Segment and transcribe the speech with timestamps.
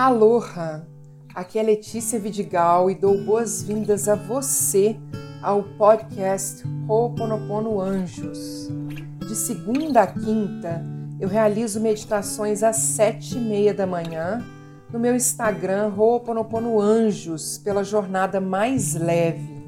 [0.00, 0.88] Aloha!
[1.34, 4.96] Aqui é Letícia Vidigal e dou boas-vindas a você
[5.42, 8.70] ao podcast Ho'oponopono Anjos.
[9.18, 10.82] De segunda a quinta,
[11.20, 14.42] eu realizo meditações às sete e meia da manhã
[14.90, 19.62] no meu Instagram Ho'oponopono Anjos pela jornada mais leve.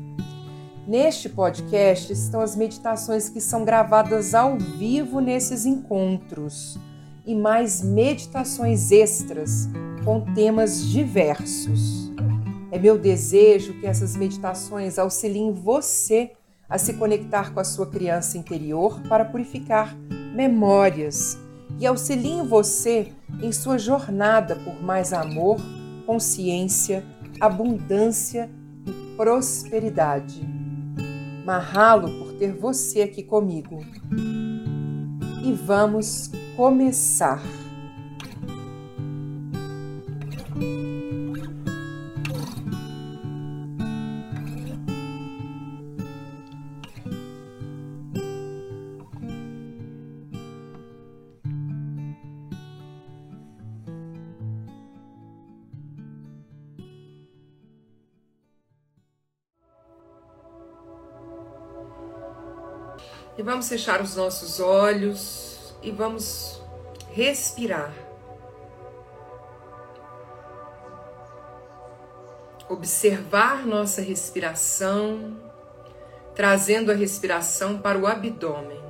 [0.89, 6.79] Neste podcast estão as meditações que são gravadas ao vivo nesses encontros
[7.27, 9.69] e mais meditações extras
[10.05, 12.11] com temas diversos.
[12.71, 16.33] É meu desejo que essas meditações auxiliem você
[16.69, 19.95] a se conectar com a sua criança interior para purificar
[20.35, 21.39] memórias
[21.79, 25.59] e auxiliem você em sua jornada por mais amor,
[26.07, 27.05] consciência,
[27.41, 28.51] abundância
[28.87, 30.41] e prosperidade.
[31.45, 33.85] Mahalo por ter você aqui comigo.
[35.45, 37.43] E vamos começar.
[63.53, 66.59] Vamos fechar os nossos olhos e vamos
[67.11, 67.93] respirar.
[72.67, 75.37] Observar nossa respiração,
[76.35, 78.81] trazendo a respiração para o abdômen.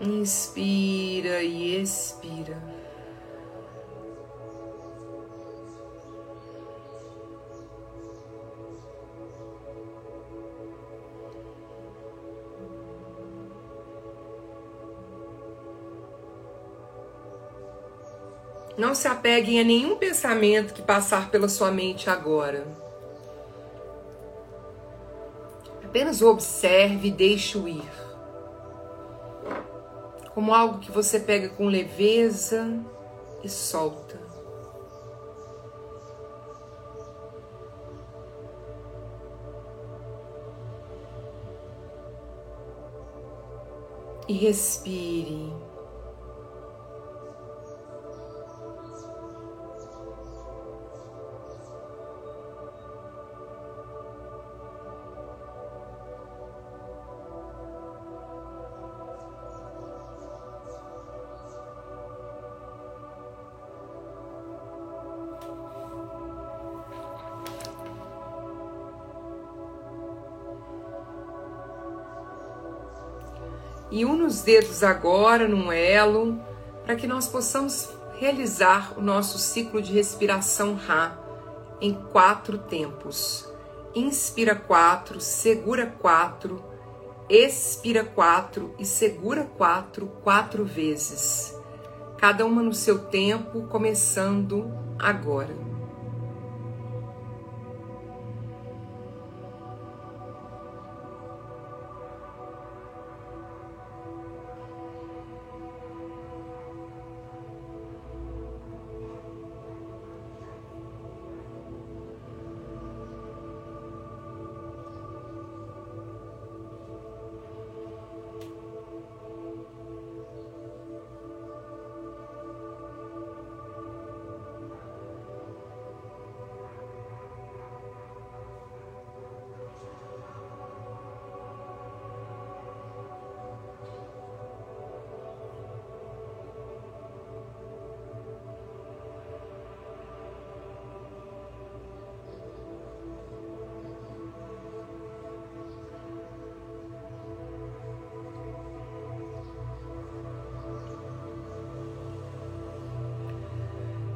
[0.00, 2.77] Inspira e expira.
[18.78, 22.64] Não se apeguem a nenhum pensamento que passar pela sua mente agora.
[25.84, 27.90] Apenas observe e deixe-o ir.
[30.32, 32.78] Como algo que você pega com leveza
[33.42, 34.16] e solta.
[44.28, 45.52] E respire.
[73.98, 76.40] E une os dedos agora num elo
[76.84, 77.88] para que nós possamos
[78.20, 81.18] realizar o nosso ciclo de respiração Ra
[81.80, 83.44] em quatro tempos.
[83.92, 86.64] Inspira quatro, segura quatro,
[87.28, 91.52] expira quatro e segura quatro, quatro vezes.
[92.18, 95.67] Cada uma no seu tempo, começando agora.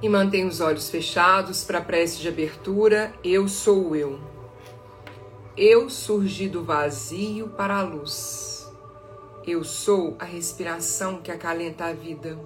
[0.02, 3.14] E mantém os olhos fechados para a prece de abertura.
[3.22, 4.19] Eu sou eu.
[5.56, 8.69] Eu surgi do vazio para a luz.
[9.46, 12.37] Eu sou a respiração que acalenta a vida.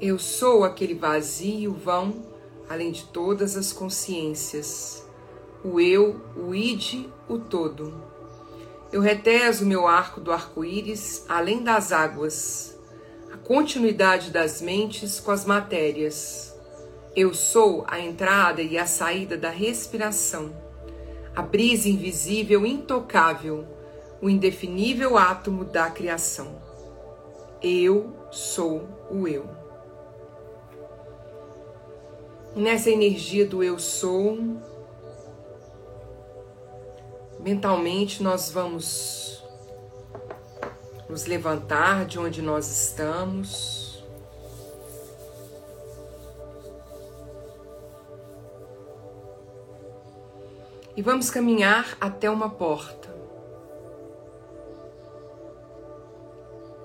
[0.00, 2.22] Eu sou aquele vazio vão,
[2.68, 5.04] além de todas as consciências.
[5.64, 7.92] O eu, o id, o todo.
[8.92, 12.75] Eu reteso meu arco do arco-íris além das águas
[13.46, 16.52] continuidade das mentes com as matérias.
[17.14, 20.52] Eu sou a entrada e a saída da respiração,
[21.34, 23.64] a brisa invisível intocável,
[24.20, 26.60] o indefinível átomo da criação.
[27.62, 29.48] Eu sou o eu.
[32.56, 34.38] Nessa energia do eu sou,
[37.38, 39.35] mentalmente nós vamos
[41.08, 44.04] nos levantar de onde nós estamos.
[50.96, 53.14] E vamos caminhar até uma porta.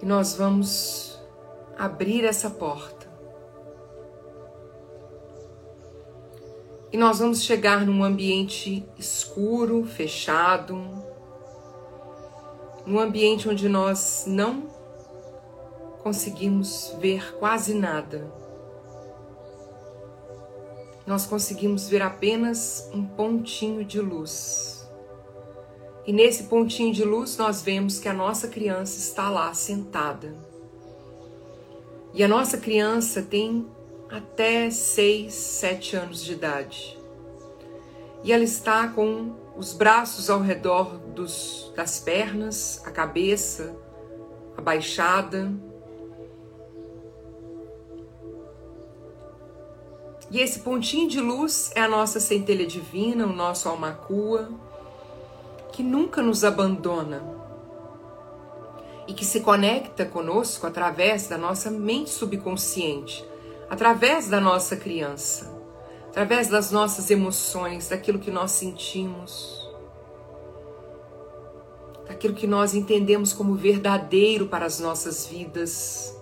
[0.02, 1.20] E nós vamos
[1.78, 3.10] abrir essa porta.
[6.92, 11.01] E nós vamos chegar num ambiente escuro, fechado,
[12.86, 14.64] num ambiente onde nós não
[16.02, 18.32] conseguimos ver quase nada.
[21.06, 24.90] Nós conseguimos ver apenas um pontinho de luz.
[26.06, 30.36] E nesse pontinho de luz nós vemos que a nossa criança está lá sentada.
[32.14, 33.68] E a nossa criança tem
[34.10, 37.00] até 6, 7 anos de idade.
[38.24, 43.76] E ela está com os braços ao redor dos, das pernas, a cabeça
[44.58, 45.54] abaixada.
[50.32, 54.50] E esse pontinho de luz é a nossa centelha divina, o nosso almacua,
[55.72, 57.22] que nunca nos abandona
[59.08, 63.24] e que se conecta conosco através da nossa mente subconsciente,
[63.70, 65.51] através da nossa criança,
[66.12, 69.66] através das nossas emoções, daquilo que nós sentimos,
[72.06, 76.14] daquilo que nós entendemos como verdadeiro para as nossas vidas.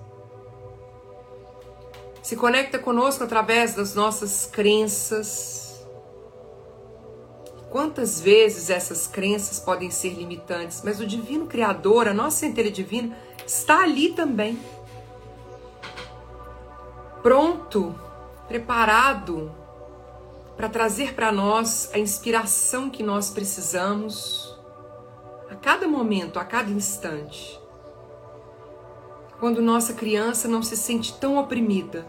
[2.21, 5.83] Se conecta conosco através das nossas crenças.
[7.71, 13.17] Quantas vezes essas crenças podem ser limitantes, mas o Divino Criador, a nossa centelha divina,
[13.43, 14.59] está ali também
[17.23, 17.95] pronto,
[18.47, 19.58] preparado
[20.59, 24.59] para trazer para nós a inspiração que nós precisamos
[25.49, 27.57] a cada momento, a cada instante.
[29.39, 32.05] Quando nossa criança não se sente tão oprimida,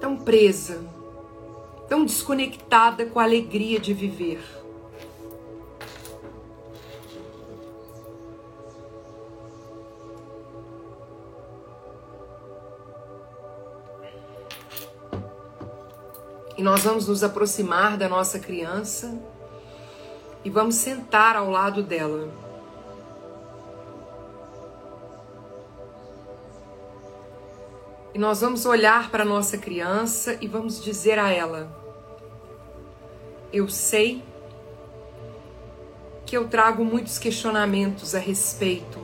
[0.00, 0.82] tão presa,
[1.90, 4.40] tão desconectada com a alegria de viver.
[16.66, 19.16] Nós vamos nos aproximar da nossa criança
[20.44, 22.28] e vamos sentar ao lado dela.
[28.12, 31.70] E nós vamos olhar para a nossa criança e vamos dizer a ela:
[33.52, 34.24] Eu sei
[36.26, 38.98] que eu trago muitos questionamentos a respeito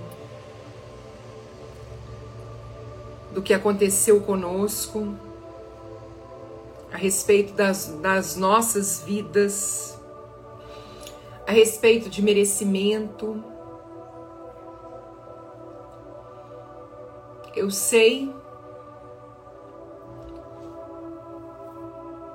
[3.33, 5.17] do que aconteceu conosco
[7.03, 9.99] respeito das, das nossas vidas,
[11.45, 13.43] a respeito de merecimento.
[17.57, 18.33] Eu sei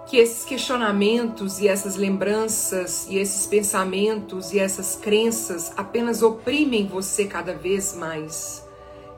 [0.05, 7.25] que esses questionamentos e essas lembranças e esses pensamentos e essas crenças apenas oprimem você
[7.25, 8.67] cada vez mais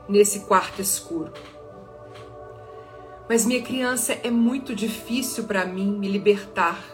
[0.08, 1.32] nesse quarto escuro.
[3.30, 6.84] Mas minha criança, é muito difícil para mim me libertar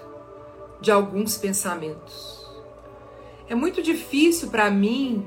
[0.82, 2.46] de alguns pensamentos.
[3.48, 5.26] É muito difícil para mim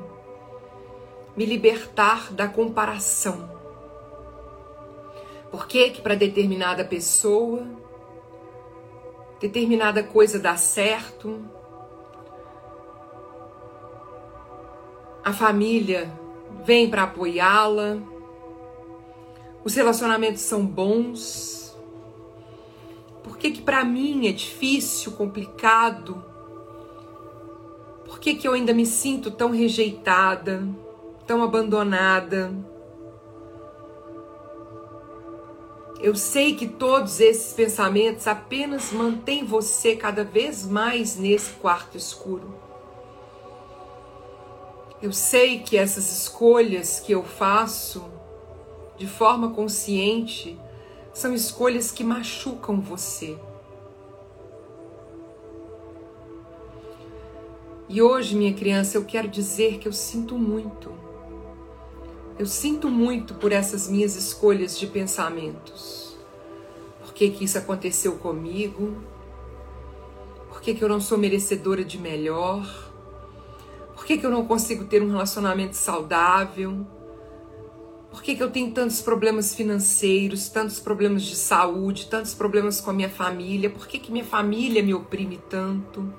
[1.35, 3.49] me libertar da comparação.
[5.49, 7.65] Por que que para determinada pessoa
[9.39, 11.43] determinada coisa dá certo?
[15.23, 16.07] A família
[16.63, 17.97] vem para apoiá-la,
[19.63, 21.77] os relacionamentos são bons?
[23.23, 26.23] Por que que para mim é difícil, complicado?
[28.05, 30.67] Por que que eu ainda me sinto tão rejeitada,
[31.27, 32.53] tão abandonada?
[36.01, 42.55] Eu sei que todos esses pensamentos apenas mantêm você cada vez mais nesse quarto escuro.
[45.01, 48.18] Eu sei que essas escolhas que eu faço
[48.99, 50.59] de forma consciente,
[51.13, 53.37] são escolhas que machucam você.
[57.87, 60.93] E hoje, minha criança, eu quero dizer que eu sinto muito.
[62.37, 66.17] Eu sinto muito por essas minhas escolhas de pensamentos.
[66.99, 69.01] Por que, que isso aconteceu comigo?
[70.49, 72.91] Por que, que eu não sou merecedora de melhor?
[73.95, 76.85] Por que, que eu não consigo ter um relacionamento saudável?
[78.09, 82.89] Por que, que eu tenho tantos problemas financeiros, tantos problemas de saúde, tantos problemas com
[82.89, 83.69] a minha família?
[83.69, 86.11] Por que, que minha família me oprime tanto?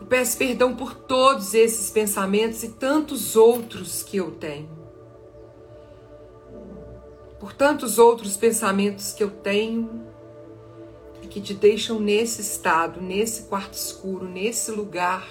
[0.00, 4.70] Eu peço perdão por todos esses pensamentos e tantos outros que eu tenho.
[7.38, 10.06] Por tantos outros pensamentos que eu tenho
[11.22, 15.28] e que te deixam nesse estado, nesse quarto escuro, nesse lugar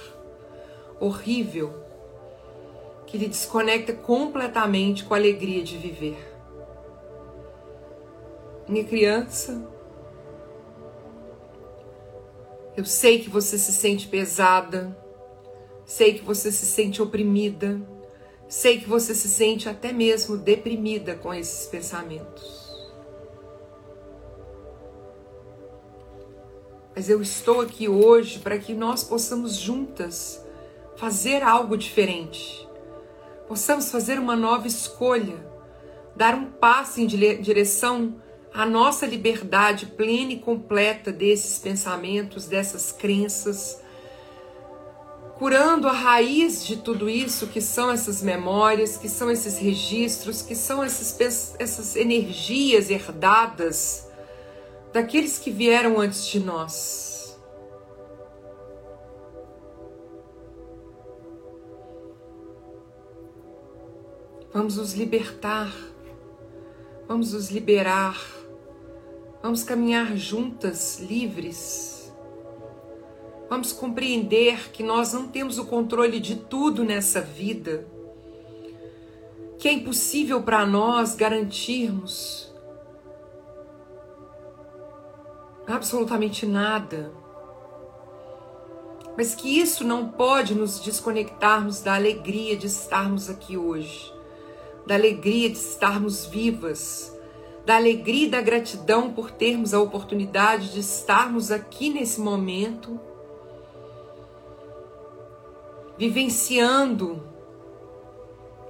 [0.99, 1.86] horrível
[3.07, 6.17] que lhe desconecta completamente com a alegria de viver.
[8.67, 9.65] Minha criança,
[12.75, 14.95] eu sei que você se sente pesada,
[15.85, 17.81] sei que você se sente oprimida,
[18.49, 22.67] sei que você se sente até mesmo deprimida com esses pensamentos.
[26.93, 30.43] Mas eu estou aqui hoje para que nós possamos juntas
[30.97, 32.66] fazer algo diferente
[33.47, 35.35] possamos fazer uma nova escolha,
[36.15, 38.15] dar um passo em direção
[38.53, 43.81] à nossa liberdade plena e completa desses pensamentos, dessas crenças,
[45.37, 50.55] curando a raiz de tudo isso, que são essas memórias, que são esses registros, que
[50.55, 54.07] são esses, essas energias herdadas
[54.91, 57.16] daqueles que vieram antes de nós.
[64.57, 65.71] Vamos nos libertar,
[67.07, 68.19] vamos nos liberar,
[69.39, 72.11] vamos caminhar juntas, livres.
[73.51, 77.87] Vamos compreender que nós não temos o controle de tudo nessa vida,
[79.59, 82.51] que é impossível para nós garantirmos
[85.67, 87.11] absolutamente nada,
[89.15, 94.16] mas que isso não pode nos desconectarmos da alegria de estarmos aqui hoje
[94.87, 97.13] da alegria de estarmos vivas,
[97.65, 102.97] da alegria e da gratidão por termos a oportunidade de estarmos aqui nesse momento,
[105.97, 107.21] vivenciando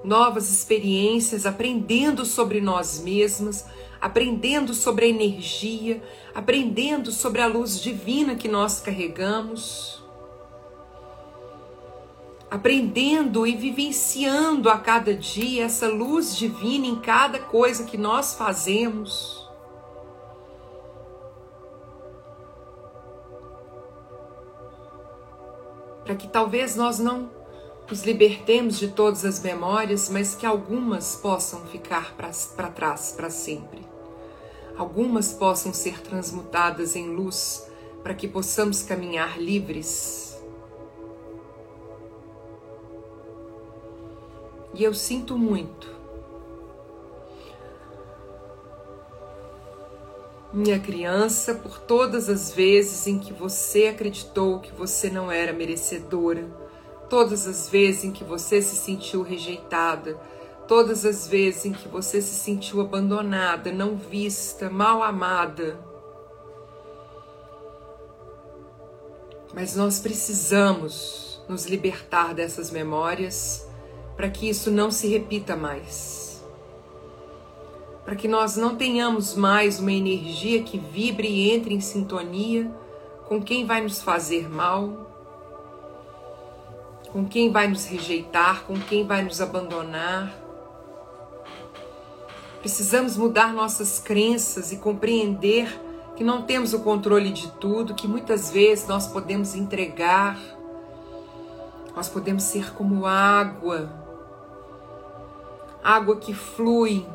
[0.03, 3.65] novas experiências, aprendendo sobre nós mesmas,
[4.01, 6.01] aprendendo sobre a energia,
[6.33, 9.96] aprendendo sobre a luz divina que nós carregamos
[12.49, 19.45] aprendendo e vivenciando a cada dia essa luz divina em cada coisa que nós fazemos.
[26.05, 27.29] Para que talvez nós não
[27.89, 33.85] nos libertemos de todas as memórias, mas que algumas possam ficar para trás para sempre.
[34.77, 37.67] Algumas possam ser transmutadas em luz
[38.03, 40.26] para que possamos caminhar livres
[44.77, 45.91] E eu sinto muito.
[50.53, 56.47] Minha criança, por todas as vezes em que você acreditou que você não era merecedora,
[57.09, 60.15] todas as vezes em que você se sentiu rejeitada,
[60.67, 65.79] todas as vezes em que você se sentiu abandonada, não vista, mal amada.
[69.55, 73.66] Mas nós precisamos nos libertar dessas memórias
[74.17, 76.43] para que isso não se repita mais.
[78.03, 82.69] Para que nós não tenhamos mais uma energia que vibre e entre em sintonia
[83.27, 85.11] com quem vai nos fazer mal,
[87.11, 90.33] com quem vai nos rejeitar, com quem vai nos abandonar.
[92.59, 95.79] Precisamos mudar nossas crenças e compreender
[96.15, 100.39] que não temos o controle de tudo, que muitas vezes nós podemos entregar,
[101.95, 104.06] nós podemos ser como água
[105.87, 107.07] água que flui,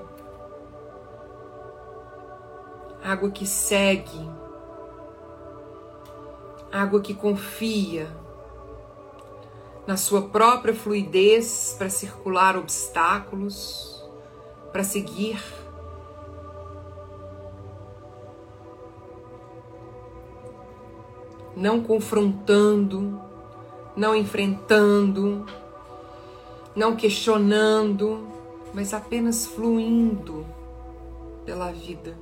[3.04, 4.26] água que segue,
[6.72, 8.08] água que confia
[9.86, 14.02] na sua própria fluidez para circular obstáculos,
[14.72, 15.38] para seguir.
[21.54, 23.20] Não confrontando,
[23.94, 25.44] não enfrentando,
[26.74, 28.31] não questionando,
[28.72, 30.46] mas apenas fluindo
[31.44, 32.16] pela vida.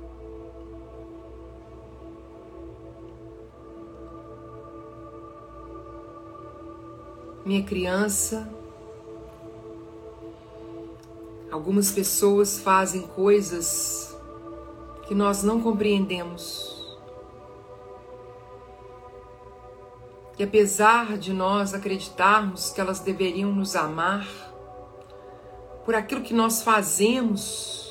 [7.45, 8.47] Minha criança,
[11.51, 14.15] algumas pessoas fazem coisas
[15.07, 16.81] que nós não compreendemos.
[20.41, 24.27] que apesar de nós acreditarmos que elas deveriam nos amar,
[25.85, 27.81] por aquilo que nós fazemos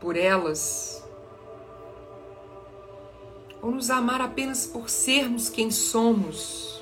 [0.00, 1.02] por elas,
[3.60, 6.80] ou nos amar apenas por sermos quem somos,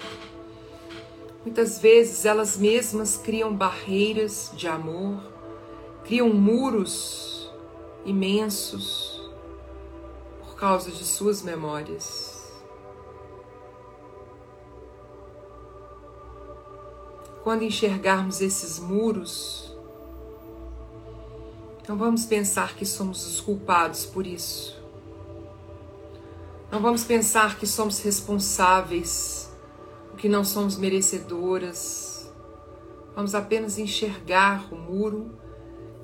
[1.44, 5.20] muitas vezes elas mesmas criam barreiras de amor,
[6.04, 7.52] criam muros
[8.06, 9.30] imensos
[10.40, 12.39] por causa de suas memórias.
[17.42, 19.74] Quando enxergarmos esses muros,
[21.88, 24.78] não vamos pensar que somos os culpados por isso.
[26.70, 29.50] Não vamos pensar que somos responsáveis,
[30.18, 32.30] que não somos merecedoras.
[33.16, 35.30] Vamos apenas enxergar o muro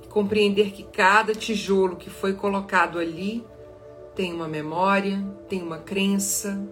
[0.02, 3.46] e compreender que cada tijolo que foi colocado ali
[4.14, 6.66] tem uma memória, tem uma crença,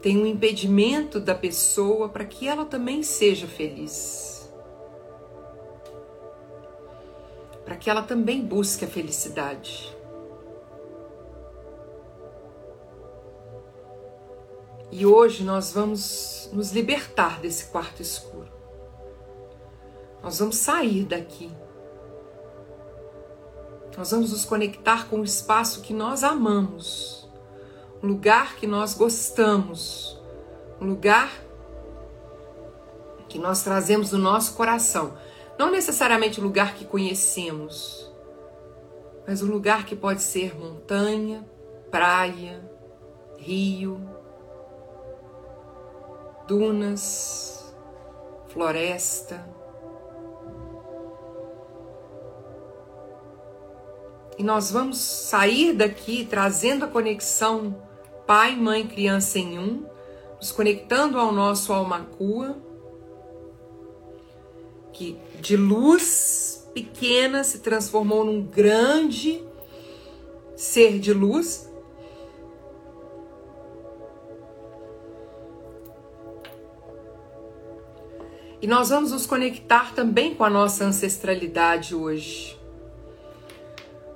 [0.00, 4.52] tem um impedimento da pessoa para que ela também seja feliz.
[7.64, 9.94] Para que ela também busque a felicidade.
[14.90, 18.50] E hoje nós vamos nos libertar desse quarto escuro.
[20.22, 21.50] Nós vamos sair daqui.
[23.96, 27.25] Nós vamos nos conectar com o espaço que nós amamos
[28.02, 30.20] um lugar que nós gostamos,
[30.80, 31.30] um lugar
[33.28, 35.16] que nós trazemos no nosso coração.
[35.58, 38.12] Não necessariamente o lugar que conhecemos,
[39.26, 41.48] mas um lugar que pode ser montanha,
[41.90, 42.62] praia,
[43.38, 44.00] rio,
[46.46, 47.74] dunas,
[48.48, 49.44] floresta.
[54.38, 57.85] E nós vamos sair daqui trazendo a conexão
[58.26, 59.84] Pai, Mãe, Criança em um,
[60.36, 62.56] nos conectando ao nosso almacua,
[64.92, 69.42] que de luz pequena se transformou num grande
[70.56, 71.70] ser de luz.
[78.60, 82.58] E nós vamos nos conectar também com a nossa ancestralidade hoje.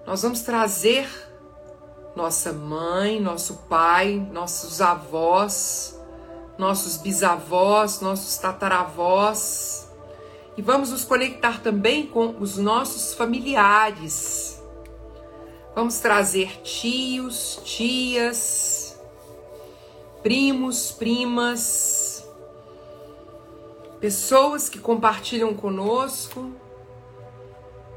[0.04, 1.08] Nós vamos trazer
[2.14, 5.98] nossa mãe, nosso pai, nossos avós,
[6.58, 9.88] nossos bisavós, nossos tataravós.
[10.56, 14.60] E vamos nos conectar também com os nossos familiares.
[15.74, 19.00] Vamos trazer tios, tias,
[20.22, 22.28] primos, primas,
[24.00, 26.50] pessoas que compartilham conosco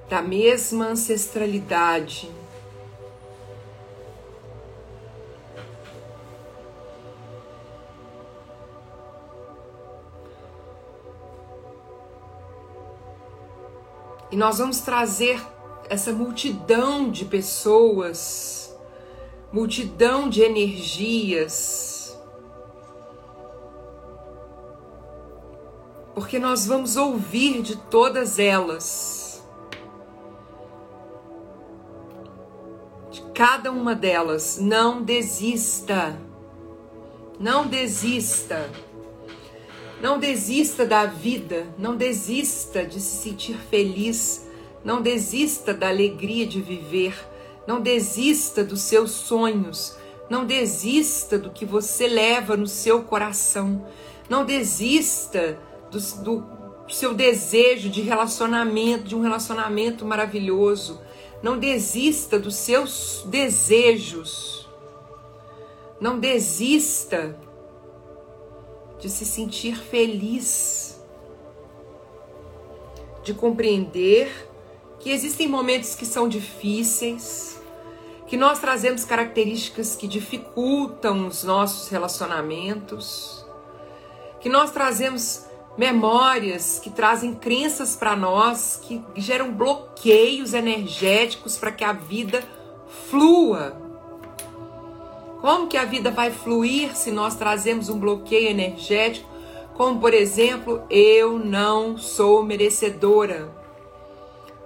[0.08, 2.30] da mesma ancestralidade
[14.34, 15.40] E nós vamos trazer
[15.88, 18.76] essa multidão de pessoas,
[19.52, 22.20] multidão de energias,
[26.16, 29.46] porque nós vamos ouvir de todas elas,
[33.12, 34.58] de cada uma delas.
[34.60, 36.20] Não desista,
[37.40, 38.68] não desista.
[40.04, 44.46] Não desista da vida, não desista de se sentir feliz,
[44.84, 47.16] não desista da alegria de viver,
[47.66, 49.96] não desista dos seus sonhos,
[50.30, 53.88] não desista do que você leva no seu coração,
[54.28, 55.58] não desista
[55.90, 56.46] do, do
[56.90, 61.00] seu desejo de relacionamento, de um relacionamento maravilhoso,
[61.42, 64.70] não desista dos seus desejos,
[65.98, 67.38] não desista
[69.04, 70.98] de se sentir feliz,
[73.22, 74.50] de compreender
[74.98, 77.62] que existem momentos que são difíceis,
[78.28, 83.46] que nós trazemos características que dificultam os nossos relacionamentos,
[84.40, 91.84] que nós trazemos memórias que trazem crenças para nós, que geram bloqueios energéticos para que
[91.84, 92.42] a vida
[93.10, 93.83] flua
[95.44, 99.30] como que a vida vai fluir se nós trazemos um bloqueio energético,
[99.74, 103.54] como por exemplo, eu não sou merecedora.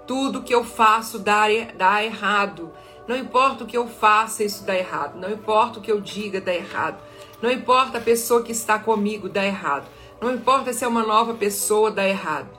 [0.05, 2.71] Tudo que eu faço dá, dá errado.
[3.07, 5.19] Não importa o que eu faça, isso dá errado.
[5.19, 7.01] Não importa o que eu diga, dá errado.
[7.41, 9.87] Não importa a pessoa que está comigo, dá errado.
[10.21, 12.55] Não importa se é uma nova pessoa, dá errado.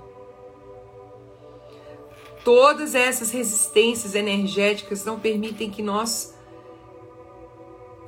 [2.43, 6.37] Todas essas resistências energéticas não permitem que nós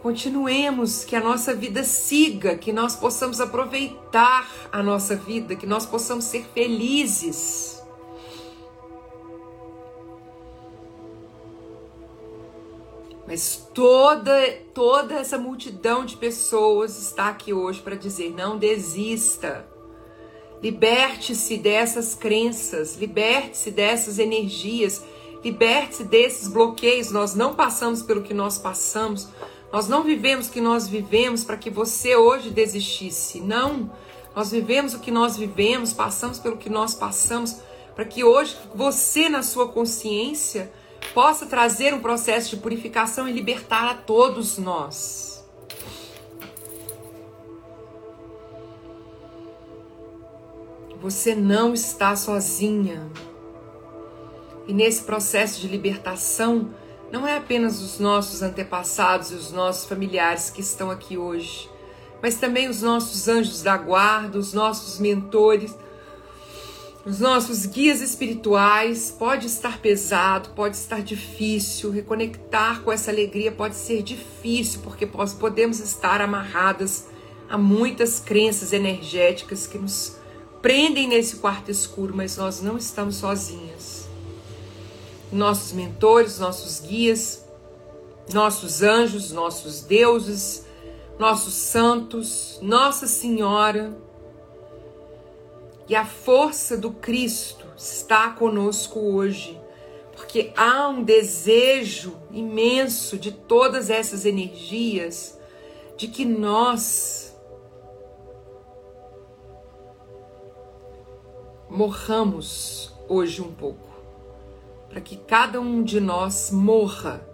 [0.02, 5.84] Continuemos, que a nossa vida siga, que nós possamos aproveitar a nossa vida, que nós
[5.84, 7.80] possamos ser felizes.
[13.26, 14.32] Mas toda
[14.74, 19.68] toda essa multidão de pessoas está aqui hoje para dizer: não desista.
[20.62, 25.02] Liberte-se dessas crenças, liberte-se dessas energias,
[25.44, 27.10] liberte-se desses bloqueios.
[27.12, 29.28] Nós não passamos pelo que nós passamos,
[29.72, 33.40] nós não vivemos o que nós vivemos para que você hoje desistisse.
[33.40, 33.90] Não.
[34.34, 37.56] Nós vivemos o que nós vivemos, passamos pelo que nós passamos,
[37.94, 40.72] para que hoje você, na sua consciência,
[41.14, 45.44] possa trazer um processo de purificação e libertar a todos nós.
[51.00, 53.10] Você não está sozinha.
[54.68, 56.70] E nesse processo de libertação,
[57.12, 61.68] não é apenas os nossos antepassados e os nossos familiares que estão aqui hoje,
[62.22, 65.74] mas também os nossos anjos da guarda, os nossos mentores,
[67.04, 69.14] os nossos guias espirituais.
[69.16, 75.80] Pode estar pesado, pode estar difícil, reconectar com essa alegria pode ser difícil, porque podemos
[75.80, 77.06] estar amarradas
[77.48, 80.16] a muitas crenças energéticas que nos
[80.62, 83.99] prendem nesse quarto escuro, mas nós não estamos sozinhas.
[85.32, 87.44] Nossos mentores, nossos guias,
[88.32, 90.66] nossos anjos, nossos deuses,
[91.18, 93.96] nossos santos, Nossa Senhora.
[95.88, 99.60] E a força do Cristo está conosco hoje,
[100.14, 105.38] porque há um desejo imenso de todas essas energias
[105.96, 107.36] de que nós
[111.68, 113.89] morramos hoje um pouco,
[114.90, 117.24] para que cada um de nós morra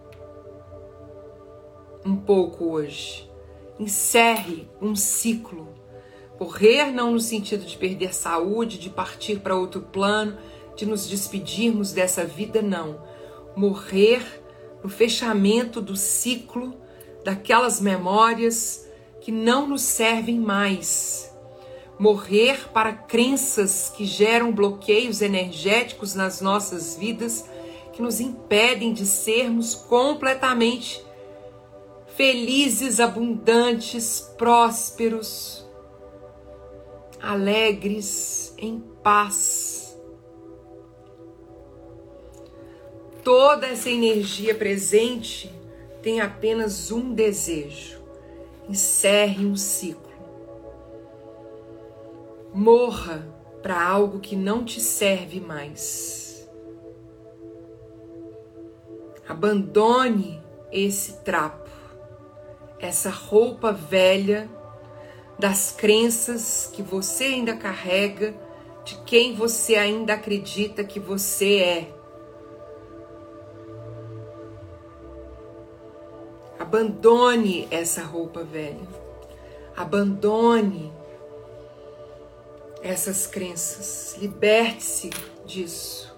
[2.05, 3.29] um pouco hoje,
[3.81, 5.75] encerre um ciclo.
[6.39, 10.37] Morrer não no sentido de perder saúde, de partir para outro plano,
[10.77, 13.01] de nos despedirmos dessa vida, não.
[13.57, 14.23] Morrer
[14.85, 16.75] no fechamento do ciclo
[17.25, 18.87] daquelas memórias
[19.21, 21.35] que não nos servem mais
[21.99, 27.45] morrer para crenças que geram bloqueios energéticos nas nossas vidas
[27.93, 31.03] que nos impedem de sermos completamente
[32.15, 35.67] felizes, abundantes, prósperos,
[37.21, 39.99] alegres, em paz.
[43.25, 45.53] Toda essa energia presente
[46.03, 48.01] tem apenas um desejo:
[48.69, 50.06] encerre um ciclo
[52.59, 53.23] Morra
[53.63, 56.49] para algo que não te serve mais.
[59.29, 60.43] Abandone
[60.73, 61.69] esse trapo,
[62.79, 64.49] essa roupa velha
[65.39, 68.35] das crenças que você ainda carrega,
[68.87, 71.95] de quem você ainda acredita que você é.
[76.59, 78.89] Abandone essa roupa velha.
[79.77, 80.91] Abandone
[82.83, 84.17] essas crenças.
[84.19, 85.11] Liberte-se
[85.45, 86.15] disso.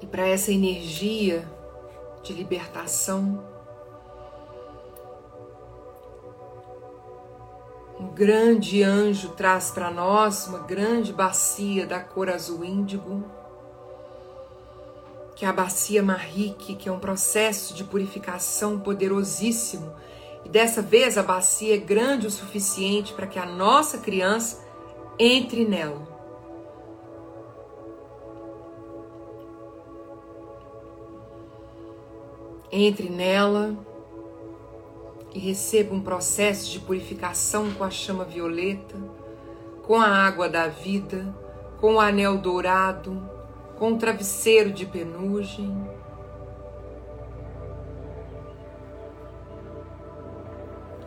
[0.00, 1.46] E para essa energia
[2.22, 3.44] de libertação,
[7.98, 13.37] um grande anjo traz para nós uma grande bacia da cor azul índigo
[15.38, 19.94] que é a bacia Marrique, que é um processo de purificação poderosíssimo.
[20.44, 24.66] E dessa vez a bacia é grande o suficiente para que a nossa criança
[25.16, 26.08] entre nela.
[32.72, 33.76] Entre nela
[35.32, 38.96] e receba um processo de purificação com a chama violeta,
[39.84, 41.32] com a água da vida,
[41.80, 43.37] com o anel dourado
[43.78, 45.72] com um travesseiro de penugem.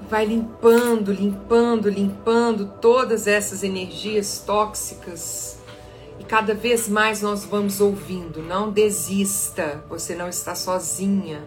[0.10, 5.58] Vai limpando, limpando, limpando todas essas energias tóxicas.
[6.20, 11.44] E cada vez mais nós vamos ouvindo: não desista, você não está sozinha.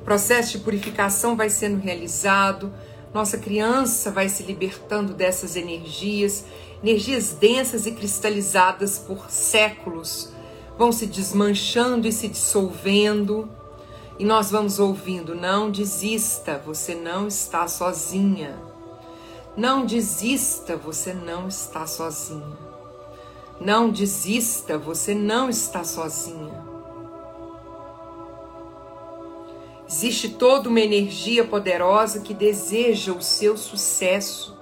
[0.00, 2.72] O processo de purificação vai sendo realizado,
[3.14, 6.44] nossa criança vai se libertando dessas energias,
[6.82, 10.31] energias densas e cristalizadas por séculos
[10.82, 13.48] vão se desmanchando e se dissolvendo.
[14.18, 18.58] E nós vamos ouvindo: não desista, você não está sozinha.
[19.56, 22.58] Não desista, você não está sozinha.
[23.60, 26.64] Não desista, você não está sozinha.
[29.88, 34.58] Existe toda uma energia poderosa que deseja o seu sucesso,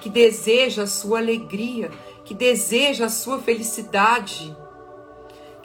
[0.00, 1.90] que deseja a sua alegria,
[2.24, 4.54] que deseja a sua felicidade,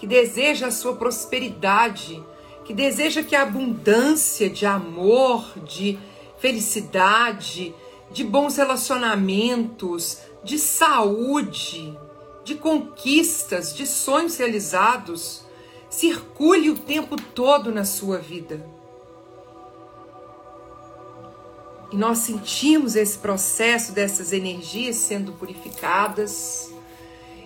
[0.02, 2.24] que deseja a sua prosperidade,
[2.66, 5.96] que deseja que a abundância de amor, de
[6.40, 7.76] felicidade,
[8.10, 11.96] de bons relacionamentos, de saúde,
[12.44, 15.44] de conquistas, de sonhos realizados,
[15.88, 18.66] circule o tempo todo na sua vida.
[21.92, 26.74] E nós sentimos esse processo dessas energias sendo purificadas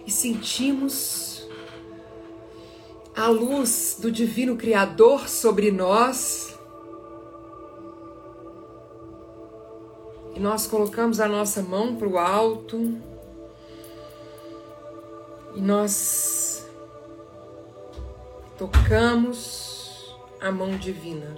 [0.07, 1.24] e sentimos
[3.15, 6.59] a luz do Divino Criador sobre nós.
[10.35, 12.99] E nós colocamos a nossa mão para o alto
[15.55, 16.67] e nós
[18.57, 21.37] tocamos a mão divina.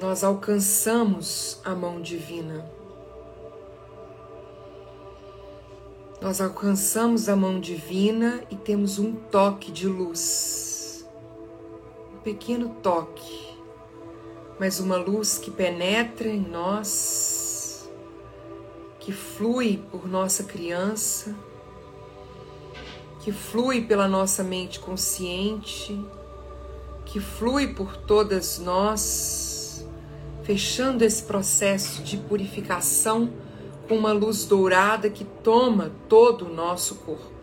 [0.00, 2.77] Nós alcançamos a mão divina.
[6.20, 11.06] Nós alcançamos a mão divina e temos um toque de luz.
[12.14, 13.48] Um pequeno toque
[14.58, 17.88] mas uma luz que penetra em nós,
[18.98, 21.34] que flui por nossa criança,
[23.20, 26.04] que flui pela nossa mente consciente,
[27.04, 29.86] que flui por todas nós,
[30.42, 33.32] fechando esse processo de purificação
[33.88, 37.38] com uma luz dourada que toma todo o nosso corpo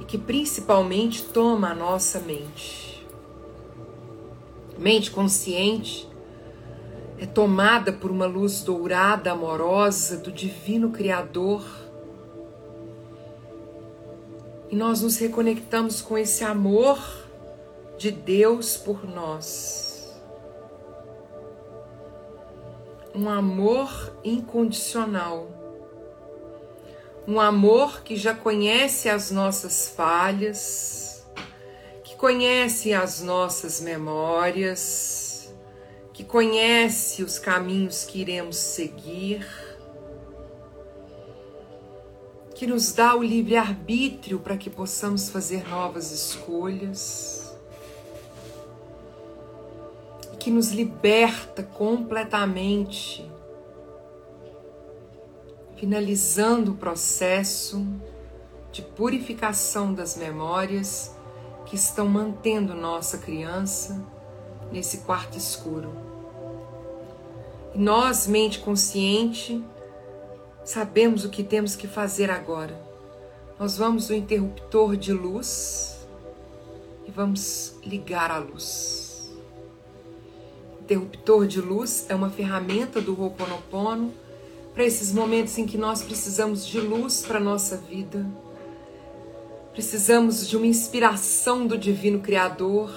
[0.00, 2.92] e que principalmente toma a nossa mente
[4.78, 6.08] mente consciente
[7.18, 11.64] é tomada por uma luz dourada, amorosa do Divino Criador.
[14.68, 16.98] E nós nos reconectamos com esse amor
[17.96, 19.91] de Deus por nós.
[23.14, 25.48] Um amor incondicional.
[27.26, 31.12] Um amor que já conhece as nossas falhas
[32.22, 35.52] conhece as nossas memórias,
[36.12, 39.44] que conhece os caminhos que iremos seguir,
[42.54, 47.41] que nos dá o livre-arbítrio para que possamos fazer novas escolhas,
[50.42, 53.24] que nos liberta completamente,
[55.76, 57.86] finalizando o processo
[58.72, 61.14] de purificação das memórias
[61.64, 64.04] que estão mantendo nossa criança
[64.72, 65.92] nesse quarto escuro.
[67.72, 69.64] E nós, mente consciente,
[70.64, 72.76] sabemos o que temos que fazer agora.
[73.60, 76.04] Nós vamos no interruptor de luz
[77.06, 79.01] e vamos ligar a luz.
[80.82, 84.12] Interruptor de luz é uma ferramenta do Ho'oponopono
[84.74, 88.26] para esses momentos em que nós precisamos de luz para a nossa vida
[89.72, 92.92] precisamos de uma inspiração do Divino Criador,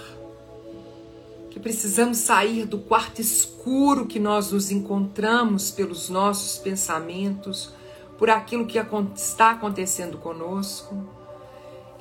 [1.49, 7.73] que precisamos sair do quarto escuro que nós nos encontramos pelos nossos pensamentos,
[8.17, 8.77] por aquilo que
[9.15, 11.01] está acontecendo conosco.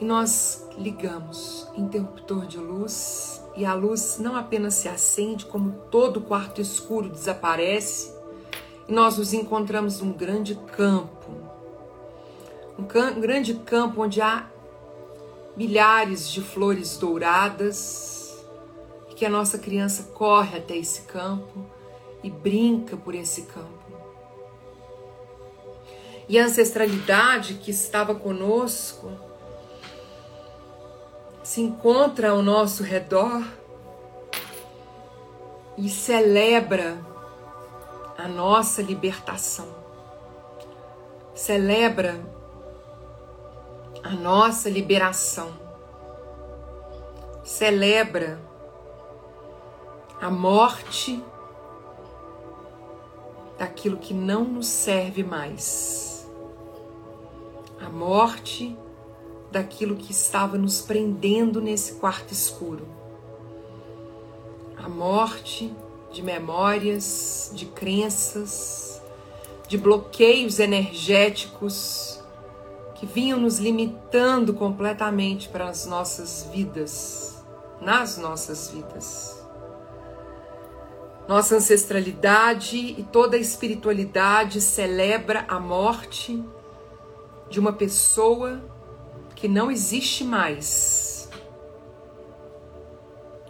[0.00, 6.18] E nós ligamos interruptor de luz e a luz não apenas se acende, como todo
[6.18, 8.12] o quarto escuro desaparece,
[8.88, 11.30] e nós nos encontramos num grande campo.
[12.78, 14.48] Um, um grande campo onde há
[15.56, 18.44] milhares de flores douradas,
[19.08, 21.64] e que a nossa criança corre até esse campo
[22.22, 23.84] e brinca por esse campo.
[26.28, 29.12] E a ancestralidade que estava conosco
[31.44, 33.44] se encontra ao nosso redor
[35.76, 36.96] e celebra
[38.16, 39.68] a nossa libertação.
[41.34, 42.18] Celebra
[44.02, 45.52] a nossa liberação.
[47.44, 48.40] Celebra
[50.22, 51.22] a morte
[53.58, 56.26] daquilo que não nos serve mais.
[57.84, 58.78] A morte
[59.54, 62.88] daquilo que estava nos prendendo nesse quarto escuro.
[64.76, 65.72] A morte
[66.12, 69.00] de memórias, de crenças,
[69.68, 72.20] de bloqueios energéticos
[72.96, 77.44] que vinham nos limitando completamente para as nossas vidas,
[77.80, 79.40] nas nossas vidas.
[81.28, 86.42] Nossa ancestralidade e toda a espiritualidade celebra a morte
[87.48, 88.73] de uma pessoa
[89.34, 91.28] que não existe mais.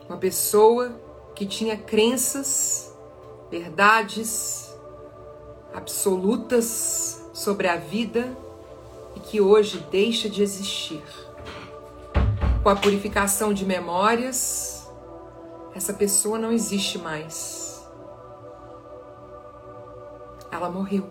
[0.09, 0.93] Uma pessoa
[1.35, 2.95] que tinha crenças,
[3.51, 4.75] verdades
[5.73, 8.37] absolutas sobre a vida
[9.17, 11.03] e que hoje deixa de existir.
[12.63, 14.89] Com a purificação de memórias,
[15.75, 17.65] essa pessoa não existe mais
[20.55, 21.05] ela morreu.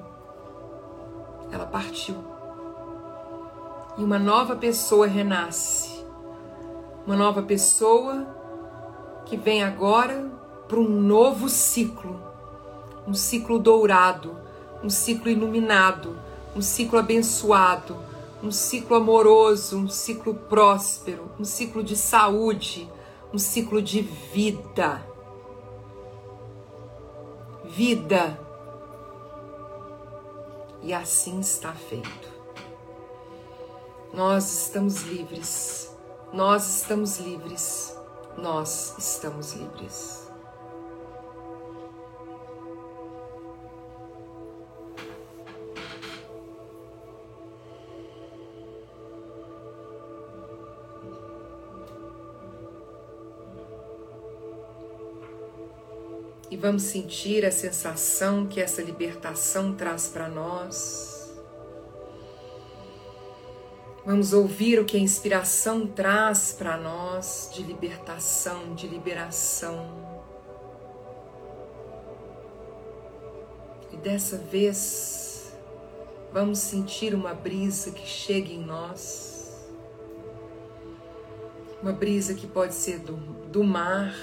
[1.52, 2.33] Ela partiu.
[3.98, 6.04] E uma nova pessoa renasce.
[7.06, 8.26] Uma nova pessoa
[9.26, 10.32] que vem agora
[10.68, 12.20] para um novo ciclo.
[13.08, 14.36] Um ciclo dourado,
[14.84, 16.18] um ciclo iluminado,
[16.56, 17.98] um ciclo abençoado,
[18.42, 22.90] um ciclo amoroso, um ciclo próspero, um ciclo de saúde,
[23.34, 25.06] um ciclo de vida.
[27.66, 28.40] Vida
[30.84, 32.23] e assim está feito.
[34.14, 35.90] Nós estamos livres,
[36.32, 37.98] nós estamos livres,
[38.38, 40.24] nós estamos livres.
[56.52, 61.13] e vamos sentir a sensação que essa libertação traz para nós.
[64.06, 69.88] Vamos ouvir o que a inspiração traz para nós de libertação, de liberação.
[73.94, 75.54] E dessa vez,
[76.34, 79.70] vamos sentir uma brisa que chega em nós.
[81.82, 84.14] Uma brisa que pode ser do, do mar,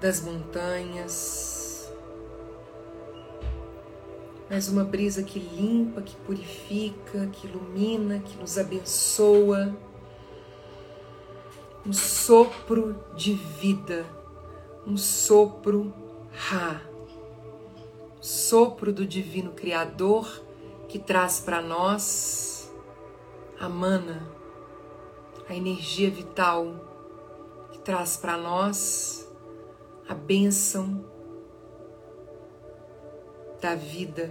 [0.00, 1.69] das montanhas,
[4.50, 9.72] mas uma brisa que limpa, que purifica, que ilumina, que nos abençoa,
[11.86, 14.04] um sopro de vida,
[14.84, 15.94] um sopro
[16.32, 16.80] Ra,
[18.20, 20.42] sopro do Divino Criador
[20.88, 22.72] que traz para nós
[23.58, 24.28] a mana,
[25.48, 26.74] a energia vital,
[27.70, 29.28] que traz para nós
[30.08, 31.04] a bênção
[33.60, 34.30] da vida.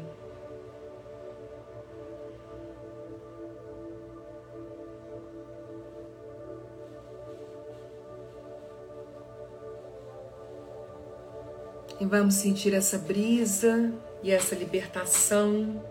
[11.99, 15.83] E vamos sentir essa brisa e essa libertação.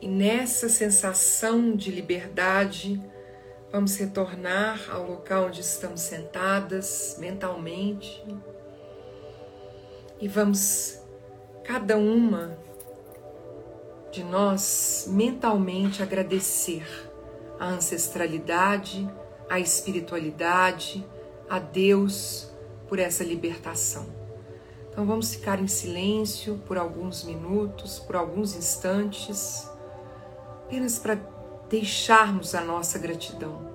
[0.00, 3.00] E nessa sensação de liberdade,
[3.74, 8.24] vamos retornar ao local onde estamos sentadas mentalmente
[10.20, 11.00] e vamos,
[11.64, 12.56] cada uma
[14.12, 16.86] de nós, mentalmente agradecer
[17.58, 19.12] a ancestralidade,
[19.50, 21.04] a espiritualidade,
[21.50, 22.52] a Deus
[22.88, 24.06] por essa libertação.
[24.88, 29.68] Então vamos ficar em silêncio por alguns minutos, por alguns instantes
[30.64, 31.16] apenas para
[31.68, 33.72] deixarmos a nossa gratidão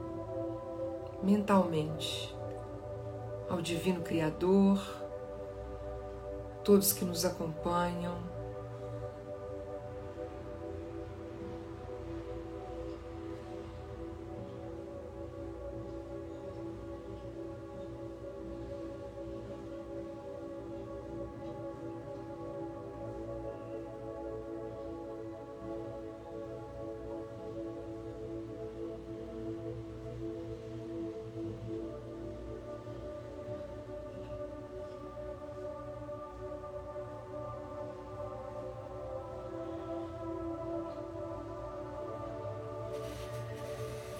[1.23, 2.35] mentalmente
[3.49, 4.79] ao Divino Criador,
[6.63, 8.17] todos que nos acompanham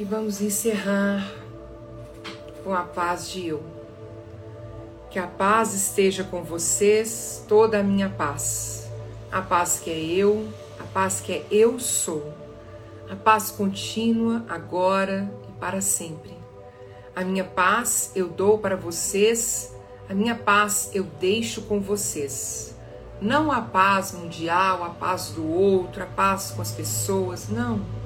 [0.09, 1.31] vamos encerrar
[2.63, 3.63] com a paz de eu.
[5.11, 8.89] Que a paz esteja com vocês, toda a minha paz.
[9.31, 10.47] A paz que é eu,
[10.79, 12.33] a paz que é eu sou.
[13.07, 16.35] A paz contínua agora e para sempre.
[17.15, 19.75] A minha paz eu dou para vocês,
[20.09, 22.75] a minha paz eu deixo com vocês.
[23.21, 27.98] Não a paz mundial, a paz do outro, a paz com as pessoas, não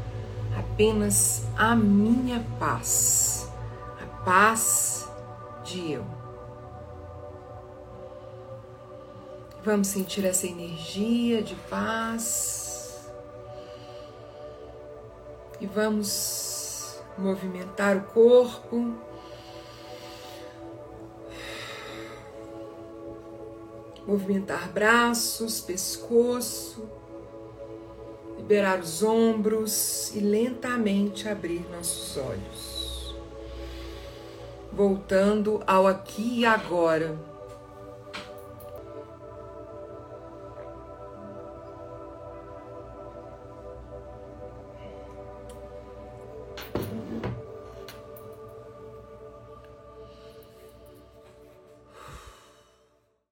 [0.58, 3.52] apenas a minha paz,
[4.02, 5.10] a paz
[5.64, 6.06] de eu.
[9.64, 12.64] Vamos sentir essa energia de paz
[15.64, 18.94] E vamos movimentar o corpo.
[24.06, 26.86] Movimentar braços, pescoço,
[28.44, 33.16] liberar os ombros e lentamente abrir nossos olhos.
[34.70, 37.18] Voltando ao aqui e agora